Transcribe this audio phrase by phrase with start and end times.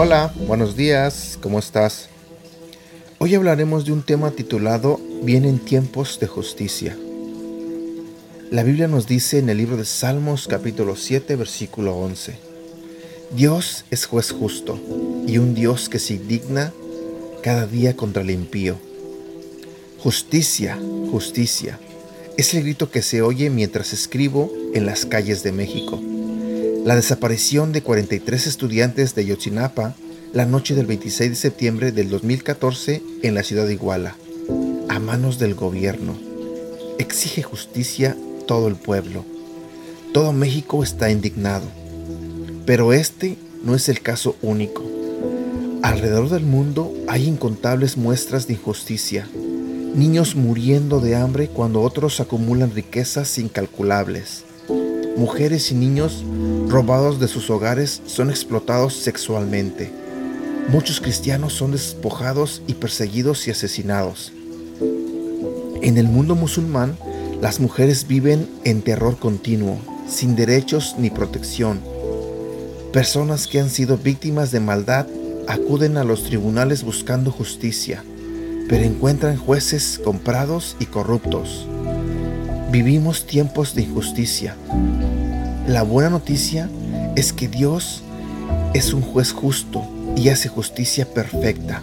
[0.00, 2.08] Hola, buenos días, ¿cómo estás?
[3.18, 6.96] Hoy hablaremos de un tema titulado Vienen tiempos de justicia.
[8.50, 12.38] La Biblia nos dice en el libro de Salmos capítulo 7 versículo 11,
[13.32, 14.78] Dios es juez justo
[15.26, 16.72] y un Dios que se indigna
[17.42, 18.87] cada día contra el impío.
[19.98, 20.78] Justicia,
[21.10, 21.78] justicia,
[22.36, 26.00] es el grito que se oye mientras escribo en las calles de México.
[26.84, 29.96] La desaparición de 43 estudiantes de Yotzinapa
[30.32, 34.14] la noche del 26 de septiembre del 2014 en la ciudad de Iguala,
[34.88, 36.18] a manos del gobierno.
[36.98, 39.24] Exige justicia todo el pueblo.
[40.12, 41.66] Todo México está indignado.
[42.66, 44.84] Pero este no es el caso único.
[45.82, 49.26] Alrededor del mundo hay incontables muestras de injusticia.
[49.94, 54.44] Niños muriendo de hambre cuando otros acumulan riquezas incalculables
[55.18, 56.24] mujeres y niños
[56.68, 59.90] robados de sus hogares son explotados sexualmente.
[60.68, 64.32] Muchos cristianos son despojados y perseguidos y asesinados.
[65.82, 66.96] En el mundo musulmán,
[67.40, 69.78] las mujeres viven en terror continuo,
[70.08, 71.80] sin derechos ni protección.
[72.92, 75.06] Personas que han sido víctimas de maldad
[75.48, 78.04] acuden a los tribunales buscando justicia,
[78.68, 81.66] pero encuentran jueces comprados y corruptos.
[82.70, 84.54] Vivimos tiempos de injusticia.
[85.66, 86.68] La buena noticia
[87.16, 88.02] es que Dios
[88.74, 91.82] es un juez justo y hace justicia perfecta.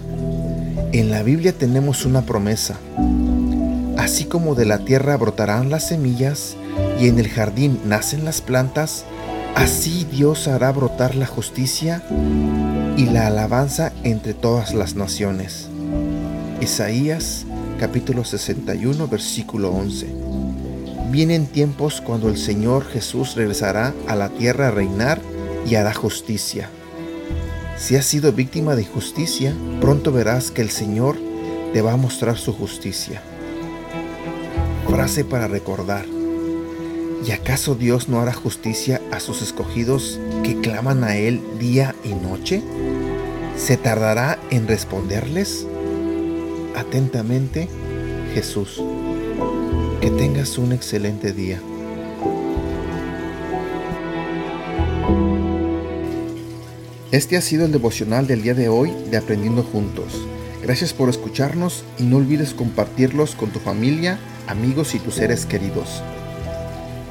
[0.92, 2.78] En la Biblia tenemos una promesa.
[3.98, 6.56] Así como de la tierra brotarán las semillas
[7.00, 9.06] y en el jardín nacen las plantas,
[9.56, 12.04] así Dios hará brotar la justicia
[12.98, 15.70] y la alabanza entre todas las naciones.
[16.62, 17.46] Isaías
[17.80, 20.08] capítulo 61 versículo 11.
[21.12, 25.22] Vienen tiempos cuando el Señor Jesús regresará a la tierra a reinar
[25.70, 26.70] y hará justicia.
[27.78, 31.18] Si has sido víctima de injusticia, pronto verás que el Señor
[31.74, 33.22] te va a mostrar su justicia.
[34.90, 36.06] Frase para recordar.
[37.28, 42.14] ¿Y acaso Dios no hará justicia a sus escogidos que claman a Él día y
[42.14, 42.64] noche?
[43.58, 45.66] ¿Se tardará en responderles?
[46.76, 47.70] Atentamente,
[48.34, 48.84] Jesús.
[50.02, 51.62] Que tengas un excelente día.
[57.12, 60.28] Este ha sido el devocional del día de hoy de Aprendiendo Juntos.
[60.62, 66.04] Gracias por escucharnos y no olvides compartirlos con tu familia, amigos y tus seres queridos.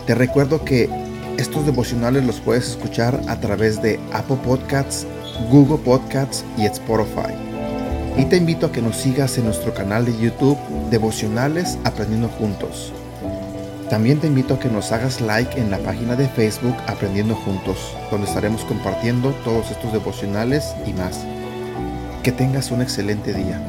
[0.06, 0.90] Te recuerdo que
[1.38, 5.06] estos devocionales los puedes escuchar a través de Apple Podcasts,
[5.50, 7.53] Google Podcasts y Spotify.
[8.16, 10.58] Y te invito a que nos sigas en nuestro canal de YouTube
[10.88, 12.92] Devocionales Aprendiendo Juntos.
[13.90, 17.96] También te invito a que nos hagas like en la página de Facebook Aprendiendo Juntos,
[18.12, 21.24] donde estaremos compartiendo todos estos devocionales y más.
[22.22, 23.60] Que tengas un excelente día.